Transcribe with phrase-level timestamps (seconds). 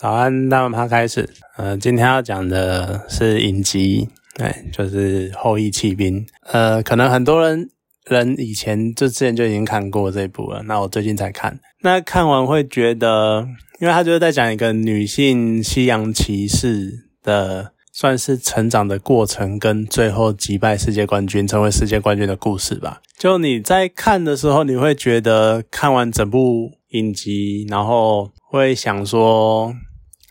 [0.00, 1.28] 早安，大碗趴开始。
[1.56, 6.24] 呃，今天要讲的是影集，对，就是《后羿弃兵》。
[6.42, 7.68] 呃，可能很多人
[8.06, 11.58] 人以前就之前就已经看过这部了，那我最近才看。
[11.82, 13.44] 那看完会觉得，
[13.80, 17.72] 因为他就是在讲一个女性西洋骑士的。
[17.90, 23.00] 算是成长的过程，跟最后击败世界冠军、成为世界冠军的故事吧。
[23.18, 29.74] 就你在看的时候，你会觉得看完整部影集，然后会想说：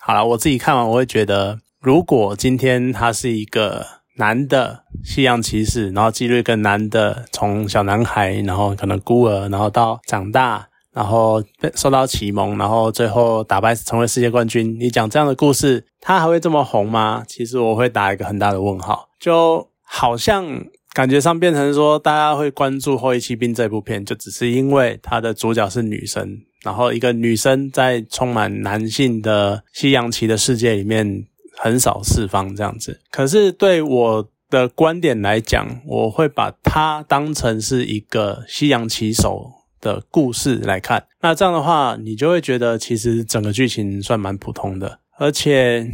[0.07, 10.65] 好了，我自己看完，我会觉得，如果今天他是一个男的西洋骑士，然后记录一个男的从小男孩，然后可能孤儿，然后到长大。
[10.93, 11.43] 然后
[11.75, 14.77] 受到启蒙，然后最后打败成为世界冠军。
[14.79, 17.25] 你讲这样的故事，他还会这么红吗？
[17.27, 19.09] 其实我会打一个很大的问号。
[19.19, 20.45] 就好像
[20.93, 31.25] 感觉上变成说，大家会关注《后羿骑兵》这部片，就只是因为它的主角是女生，然后一个女生在充满男性的西洋棋的世界里面
[31.57, 32.99] 很少释放这样子。
[33.11, 39.53] 可是对我的观点来讲，我会把它当成是一个西洋棋手。
[39.79, 45.87] 的故事来看，那这样的话，你就会觉得其实整个剧情算蛮普通的，而且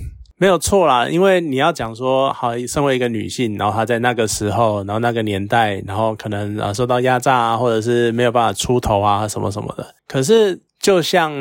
[0.44, 1.08] 没有错啦。
[1.08, 9.96] 因为你要讲说，好，身为一个女性，然后她在那个时候，然后那个年代，然后可能啊受到压榨啊，或者是没有办法出头啊，什么什么的。
[10.06, 11.32] 可是，就像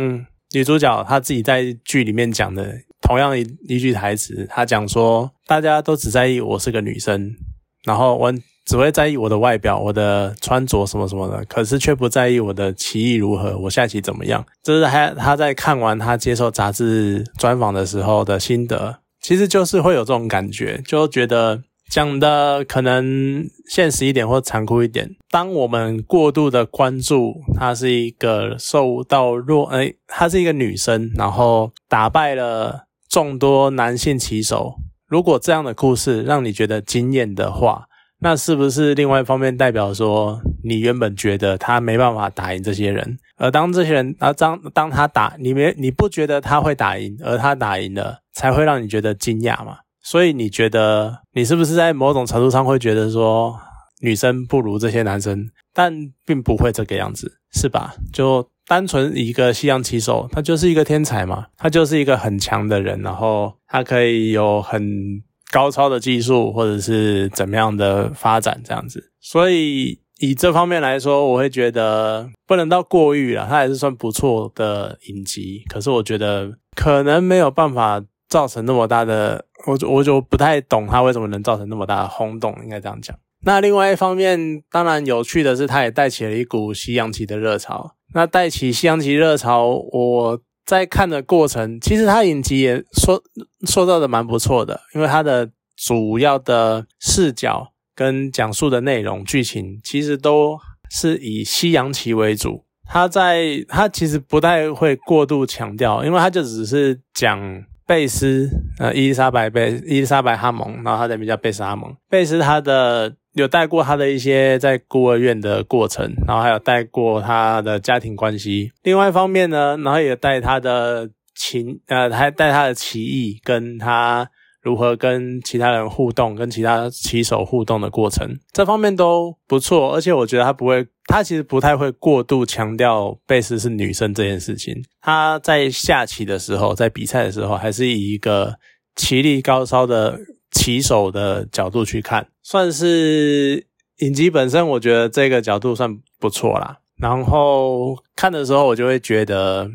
[0.53, 7.34] 女主角她自己在剧里面讲的，同样一一句台词，她讲说，大家都只在意我是个女生，
[7.83, 8.33] 然后我。
[8.65, 14.45] 只会在意我的外表、我的穿着什么什么的，可是却不在意我的棋艺如何，我下棋怎么样。
[14.63, 25.11] 这是他他在看完他接受杂志专访的时候的心得，其实就是会有这种感觉，就觉得讲的可能现实一点或残酷一点。
[25.29, 34.77] 当我们过度的关注她是一个受到弱，哎，她是一个女生，然后打败了众多男性棋手。
[35.09, 37.87] 如果这样的故事让你觉得惊艳的话，
[38.25, 49.79] 那是不是另外一方面代表说，你原本觉得他没办法打赢这些人，而当这些人，啊当当他打你没你不觉得他会打赢，而他打赢了，才会让你觉得惊讶嘛？
[50.05, 53.58] 所以你觉得你是不是在某种程度上会觉得说，
[54.01, 55.51] 女生不如这些男生？
[55.74, 55.92] 但
[56.24, 57.97] 并不会这个样子，是吧？
[58.13, 65.24] 就单纯一个西洋棋手，他就是一个天才嘛，他就是一个很强的人，然后他可以有很。
[65.52, 69.13] 高超的技术，或者是怎么样的发展，这样子。
[69.20, 75.62] 所以以这方面来说，我会觉得不能到过誉了，它还是算不错的影集。
[75.68, 83.14] 可是我觉得可能没有办法造成那么大的，我就我就不太懂它为什么能造成那么大的轰动，应该这样讲。
[83.45, 87.96] 那另外一方面，当然有趣的是，它也带起了一股西洋棋的热潮。
[88.14, 90.41] 那带起西洋棋热潮，我。
[90.73, 93.23] 在看的过程，其实他影集也说
[93.67, 100.59] 塑造的蛮不错的，因为他的主要的视角跟讲述的内容、剧情，其实都
[100.91, 102.65] 是以西洋棋为主。
[102.89, 107.39] 他在他其实不太会过度强调，因为他就只是讲
[107.87, 113.15] 贝斯，呃，伊丽莎白贝伊丽莎白哈蒙，然后他的名叫贝斯哈蒙，贝斯他的。
[113.35, 118.73] 有带过他的一些在孤儿院的过程，然后还有带过他的家庭关系。
[118.83, 124.29] 另外一方面呢，然后也带他的情，呃，还带他的棋艺，跟他
[124.61, 129.94] 如何跟其他人互动，跟其他棋手互动的过程，这方面都不错。
[129.94, 134.75] 而且我觉得他不会，他其实不太会过度强调贝斯是女生这件事情。
[135.00, 138.56] 他在下棋的时候，在比赛的时候，还是以一个
[138.94, 140.19] 棋力高超的。
[140.52, 143.67] 棋手的角度去看，算是
[143.99, 146.79] 影集本身，我觉得这个角度算不错啦。
[146.99, 149.69] 然后看的时候，我就会觉得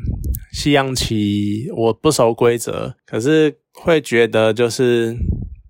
[0.52, 5.14] 西洋棋我不熟规则，可是会觉得就是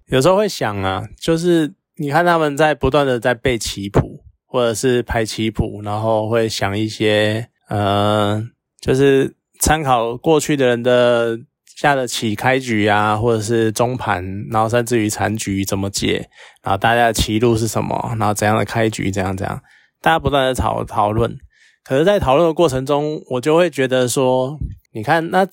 [0.09, 8.43] 有时候会想啊，就是你看他们在不断的在背棋谱，或者是拍棋谱，然后会想一些呃，
[8.81, 11.41] 就是参考过去的人的。
[11.79, 14.21] 下的棋开局啊，或者是中盘，
[14.51, 16.29] 然后甚至于残局怎么解，
[16.61, 19.63] 然后大家的棋路是什么，然后怎样的开局，怎样怎样，
[20.03, 21.39] 大家不断的讨讨论。
[21.85, 24.59] 可是，在讨论的过程中，我就会觉得说，
[24.93, 25.47] 你看，那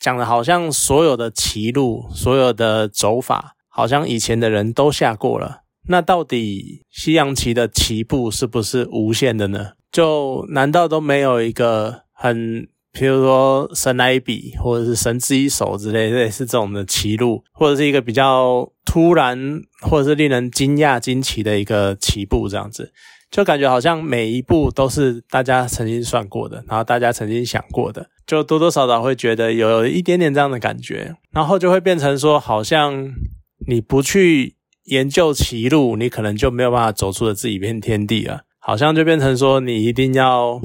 [0.00, 5.60] 讲的好像所有的棋路，所有的走法，好像以前的人都下过了。
[5.88, 9.74] 那到底西洋棋的棋步是不是无限的呢？
[9.92, 12.66] 就难道都没有一个很？
[12.98, 22.90] 比如说神来一笔，或者是神之一手之类，类似这种的棋路，或者是一个比较突然，或者是令人惊讶惊奇的一个棋步，这样子，
[23.30, 33.12] 就感觉好像每一步都是大家曾经算过的，然后大家曾经想过的，就多多少少会觉得有一点点这样的感觉，然后就会变成说，好像
[33.68, 40.58] 你不去研究歧路，你可能就没有办法走出了自己一片天地了，好像就变成说，你一定要，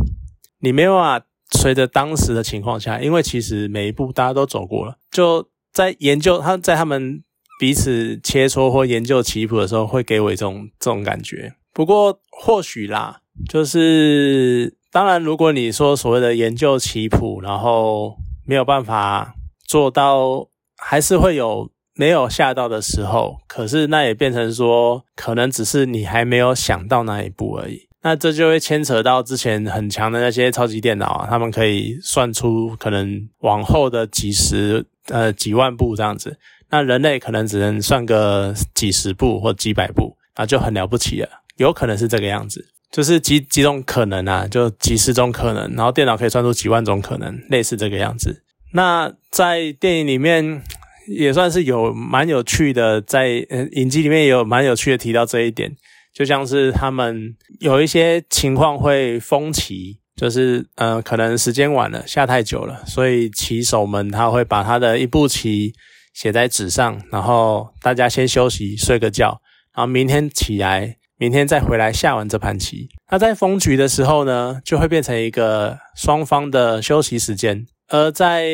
[0.62, 1.26] 你没有办法
[1.58, 7.24] 随着当时的情况下，因为其实每一步大家都走过了，就在研究他在他们
[7.60, 11.54] 彼此切磋或研究棋谱的时候，会给我一种这种感觉。
[11.74, 23.38] 不过或许啦，就是当然，如果你说所谓的研究棋谱，然后没有办法做到，还是会有没有下到的时候。
[23.48, 27.88] 可是那也变成说，可能只是你还没有想到那一步而已。
[28.04, 36.38] 那这就会牵扯到之前很强的那些超级电脑啊，他们可以算出可能往后的几十呃几万步这样子。
[36.70, 41.28] 那人类可能只能算个几十步或几百步，那就很了不起了。
[41.58, 48.42] 有可能是这个样子，就是几几种可能啊，就几十种可能，然后电脑可以算出几万种可能，类似这个样子。
[48.74, 50.64] 那在电影里面
[51.08, 55.76] 也算是有蛮有趣的，在呃影集里面也有蛮有趣的提到这一点，
[56.14, 65.74] 就像是他们有一些情况会封棋，就是呃可能时间晚了，下太久了，所以棋手们他会把他的一步棋
[66.14, 69.42] 写在纸上，然后大家先休息睡个觉，
[69.76, 70.98] 然后明天起来。
[71.18, 77.64] 明天再回来下完这盘棋，那在封局的时候呢，就会变成一个双方的休息时间。
[77.90, 78.50] 而在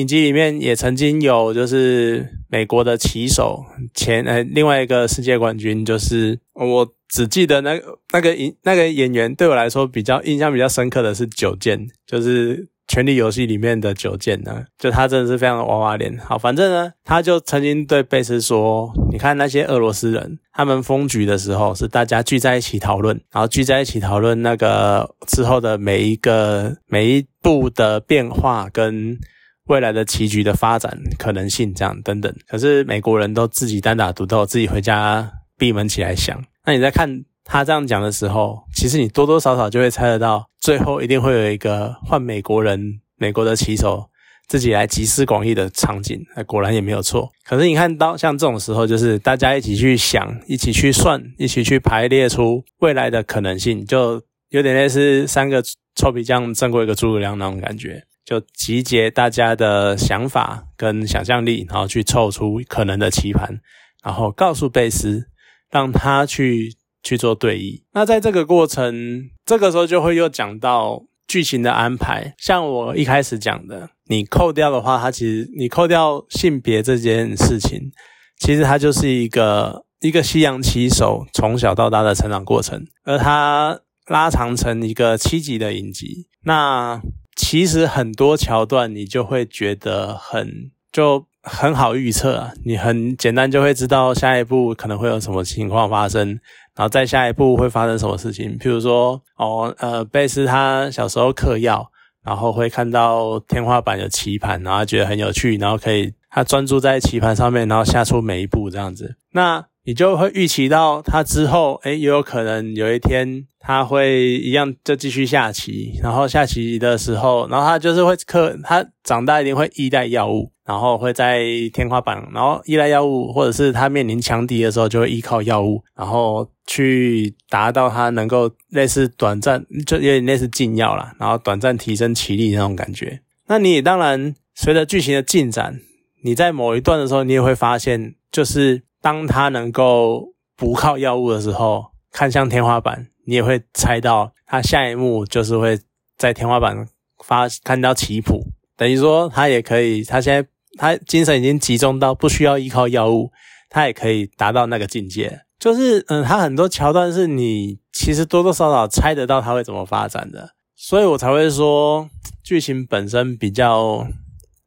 [0.00, 3.64] 影集里面也曾经有，就是美国的棋手
[3.94, 12.68] 前呃另外一个世界冠军，就是我只记得那个那个演那个演员对我来说比较印象比较深刻的是九剑，就是。
[12.88, 16.16] 权力游戏里面的九剑呢，就他真的是非常的娃娃脸。
[16.18, 29.18] 好，反正呢，他就曾经对贝斯说：“你看那些俄罗斯人，他们封局的时候是大家聚在一起讨论，然后聚在一起讨论那个之后的每一个每一步的变化跟
[29.66, 32.34] 未来的棋局的发展可能性，这样等等。
[32.48, 36.42] 可是美国人都自己单打独斗，自己回家闭门起来想。
[36.64, 44.10] 那你在看？”他这样讲的时候，其实你多多少少就会猜得到，最后一定会有一个换美国人、美国的棋手
[44.48, 46.20] 自己来集思广益的场景。
[46.34, 47.30] 那果然也没有错。
[47.44, 55.62] 可是你看到像这种时候，就是大家一起去想、一起去算、一起去排列出未来的可能性，就有点类似三个
[55.94, 58.02] 臭皮匠胜过一个诸葛亮那种感觉。
[58.26, 63.60] 就集结大家的想法跟想象力，然后去凑出可能的棋盘，
[64.04, 65.28] 然后告诉贝斯，
[65.70, 66.76] 让他去。
[67.06, 72.34] 去做对弈，那在这个过程，这个时候就会又讲到剧情的安排。
[72.36, 77.92] 像我一开始讲的，你扣掉的话，它其实你扣掉性别这件事情，
[78.40, 83.78] 其实它就是一个一个西洋棋手从小到大的成长过程，而它
[84.08, 86.26] 拉长成一个七集的影集。
[86.42, 87.00] 那
[87.36, 96.40] 其实很多桥段，你就会觉得很就很好预测啊，你很简单就会知道下一步可能会有什么情况发生。
[96.74, 98.58] 然后再下一步会发生什么事情？
[98.58, 101.90] 譬如说，哦，呃，贝斯他小时候嗑药，
[102.22, 109.16] 然后会看到天花板有棋盘，然后觉得很有趣，然后可以他专注在棋盘上面，然后下出每一步这样子。
[109.32, 120.50] 那你就会预期到他之后，诶，也有可能有一天他会一样就继续下棋，然后下棋的时候，然后他就是会克，他长大一定会依赖药物。
[120.66, 133.20] 然后会在天花板，然后依赖药物，或者是他面临强敌的时候，就会依靠药物，然后去达到他能够类似短暂，就有点类似禁药啦，然后短暂提升棋力那种感觉。
[133.46, 135.78] 那你也当然随着剧情的进展，
[136.24, 145.78] 你在某一段的时候，你也会发现，就是当他能够不靠药物的时候，看向天花板，你也会猜到他下一幕就是会
[146.18, 146.88] 在天花板
[147.24, 148.42] 发看到棋谱，
[148.76, 150.48] 等于说他也可以，他现在。
[150.78, 153.30] 他精神已经集中到不需要依靠药物，
[153.70, 155.40] 他也可以达到那个境界。
[155.58, 162.10] 就是，嗯，他很多桥段是你其实多多少少猜得到他会怎么发展的，所以我才会说
[162.44, 164.06] 剧情本身比较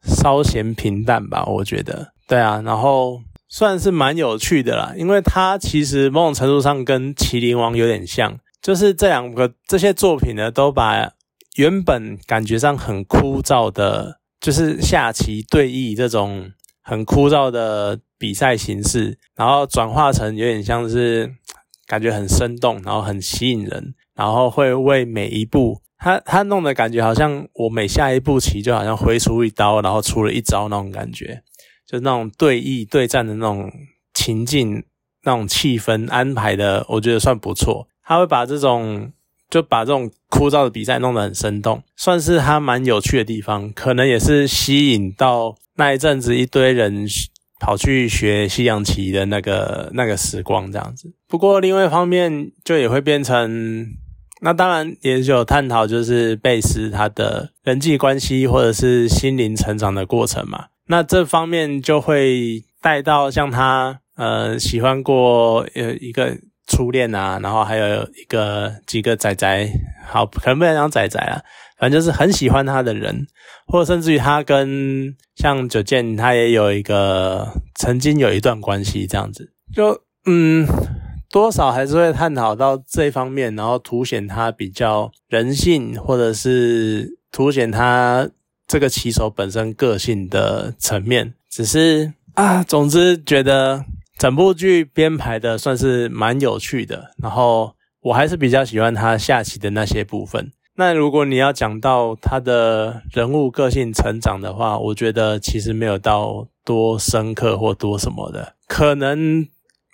[0.01, 1.45] 稍显平淡吧。
[1.45, 11.11] 我觉得，对啊，然后算是蛮有趣的啦，因为它其实某种程度上跟《麒麟王》有点像，就是这两个这些作品呢，都把
[11.55, 14.19] 原本感觉上很枯燥的。
[14.41, 16.49] 就是下棋对弈这种
[16.81, 21.29] 很枯燥的比赛形式，然后转化成有点像是
[21.85, 31.43] 感觉很生动，然后很吸引人，然后会为每一步他他弄的感觉好像我每下一步棋就好像挥出一刀，然后出了一招那种感觉，
[31.89, 33.71] 就那种对弈对战的那种
[34.13, 34.83] 情境、
[35.23, 37.87] 那种气氛安排的，我觉得算不错。
[38.03, 39.11] 他会把这种
[39.49, 47.07] 就把这种枯燥的比赛弄得很生动，算是他蛮有趣的地方，可能也是吸引到那一阵子一堆人
[47.59, 51.11] 跑去学西洋棋的那个那个时光这样子。
[51.27, 53.87] 不过另外一方面，就也会变成。
[54.41, 60.67] 那当然也有探讨，就是贝斯他的人际关系或者是心灵成长的过程嘛。
[60.89, 66.35] 那这方面就会带到像他呃喜欢过呃一个
[66.67, 69.69] 初恋啊，然后还有一个几个仔仔，
[70.05, 71.39] 好可能不能讲仔仔啊，
[71.77, 73.27] 反正就是很喜欢他的人，
[73.67, 80.67] 或者甚至于他跟像九剑他也有一个曾经有一段关系这样子，就嗯。
[81.31, 88.27] 多少还是会探讨到这方面，然后凸显他比较人性，或者是凸显他
[88.69, 91.33] 这个棋手本身个性的层面。
[91.49, 93.83] 只是啊，总之觉得
[94.17, 97.11] 整部剧编排的算是蛮有趣的。
[97.17, 100.53] 然后我还是比较喜欢他下棋的那些部分。
[100.75, 109.45] 那如果你要讲到他的人物个性成长的话，我觉得其实没有到多深刻或多什么的，可能。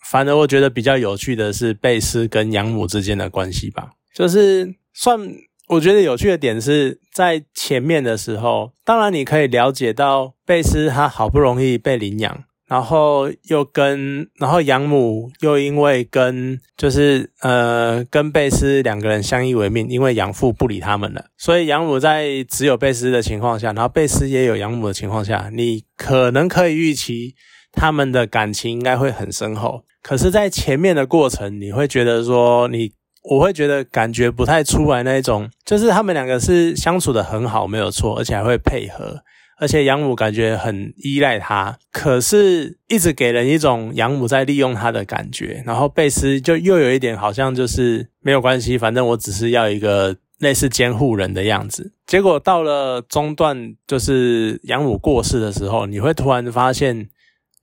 [0.08, 5.20] 反而我觉得比较有趣的是贝斯跟养母之间的关系吧，就是算
[5.68, 27.34] 我觉得有趣的点是在前面的时候，当然你可以了解到贝斯他好不容易被领养，然后又跟然后养母又因为跟就是呃跟贝斯两个人相依为命，因为养父不理他们了，所以养母在只有贝斯的情况下，然后贝斯也有养母的情况下，你可能可以预期
[27.72, 29.84] 他们的感情应该会很深厚。
[30.04, 32.92] 可是，在前面的过程，你会觉得说，你
[33.30, 39.22] 我会觉得感觉不太出来那一种，就是他们两个是相处的很好，没有错，而且还会配合，
[39.60, 51.94] 而且养母感觉很依赖他，可是一直给人一种养母在利用他的感觉，然后贝斯就又有一点好像就是没有关系，反正我只是要一个类似监护人的样子。
[52.06, 57.10] 结果到了中段，就是养母过世的时候，你会突然发现。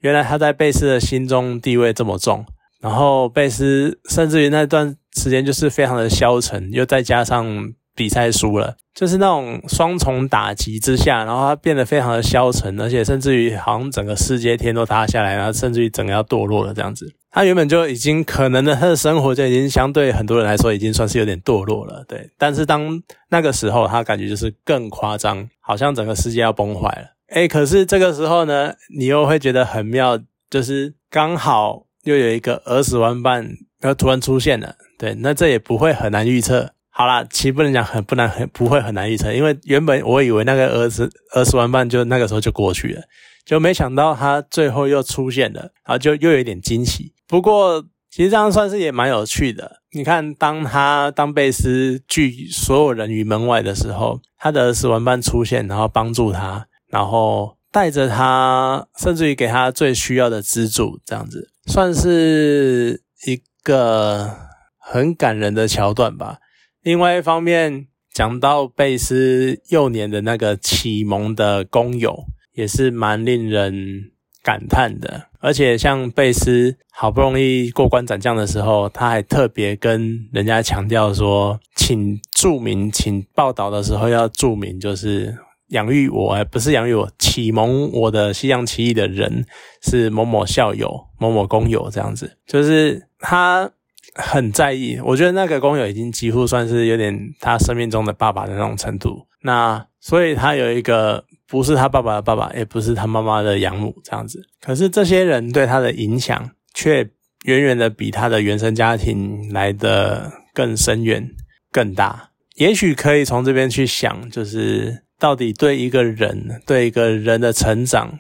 [0.01, 2.45] 原来他在贝斯的心中地位这么重，
[2.83, 17.15] 然后贝斯甚至于那段时间就是非常的消沉，又再加上比赛输了，就是那种双重打击之下，然后他变得非常的消沉，而且甚至于好像整个世界天都塌下来，然后甚至于整个要堕落了这样子。
[17.31, 22.29] 他原本就已经可能的他的生活就已经相对很多人来说已经算是有点堕落了，对。
[22.37, 27.09] 但是当那个时候，他感觉就是更夸张，好像整个世界要崩坏了。
[27.29, 30.19] 哎，可是这个时候呢，你又会觉得很妙，
[30.51, 33.49] 就是刚好又有一个儿时玩伴
[33.83, 36.73] 要突然出现了，对，那这也不会很难预测。
[36.91, 43.03] 好啦，其实不能讲很不难，很不会很难预测，因为原本我以为那个儿时儿时玩伴就那个时候就过去了，
[43.47, 47.15] 就没想到他最后又出现了，然后就又有一点惊喜。
[47.27, 49.81] 不过其实这样算是也蛮有趣的。
[49.93, 56.67] 你看，当他当贝斯拒所有人于门外的时候，他的儿时玩伴出现，然后帮助他。
[56.89, 64.31] 然后带着他，甚至于给他最需要的资助，这样子算是一个
[64.79, 66.39] 很感人的桥段吧。
[66.83, 74.11] 另外一方面，讲到贝斯幼年的那个启蒙的工友，也是蛮令人
[74.43, 75.29] 感叹的。
[75.41, 85.37] 而且像贝斯好不容易过关斩将的时候，他还特别跟人家强调说，请注明，请报道的时候要注明，就是。
[85.73, 89.45] 养育我，而不是养育我，启蒙我的西洋棋艺的人
[89.83, 93.71] 是某某校友、某某工友这样子，就是他
[94.15, 95.01] 很在意。
[95.03, 99.27] 我觉得那个工友已经几乎算是有点他生命中的爸爸的那种程度。
[99.43, 104.43] 那所以他有一个不是他爸爸的爸爸，也不是他妈妈的养母这样子。
[104.61, 107.09] 可是这些人对他的影响却
[107.45, 111.31] 远远的比他的原生家庭来的更深远、
[111.71, 112.29] 更大。
[112.57, 115.05] 也许可以从这边去想，就是。
[115.23, 118.19] 到底对一个人，对一个人的成长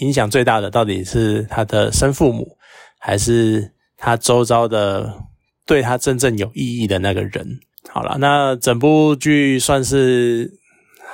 [0.00, 2.56] 影响最大的，到底是他的生父母，
[2.98, 5.24] 还是他周遭的
[5.66, 7.60] 对他真正有意义的那个人？
[7.90, 10.50] 好了，那整部剧算是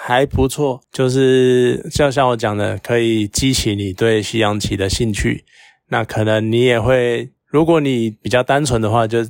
[0.01, 5.45] 还不错，就是就像我讲的，可以激起你对西洋棋的兴趣。
[5.89, 7.33] 那可能你也会。
[7.51, 9.25] 如果你比较单纯的话，就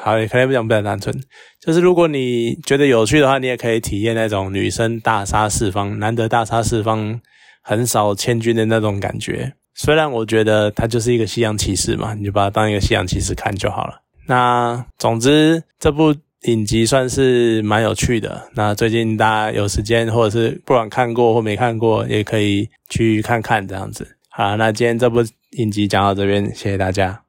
[0.00, 1.14] 好，可以不讲比较单纯，
[1.60, 7.20] 就是如果你觉得有趣的话，你也可以体验那种女生大杀四方，难得大杀四方，
[7.62, 9.52] 横扫千军的那种感觉。
[9.74, 14.02] 虽然我觉得它就是一个西洋骑士嘛，你就把它当一个西洋骑士看就好了。
[14.26, 18.50] 那总之这部影集算是蛮有趣的。
[18.54, 24.16] 那最近大家有时间或者是不管看过或没看过，也可以去看看这样子。
[24.28, 27.21] 好，那今天这部影集讲到这边，谢谢大家。